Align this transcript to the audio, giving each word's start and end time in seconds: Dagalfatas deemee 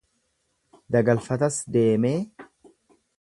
Dagalfatas 0.95 1.59
deemee 1.77 2.19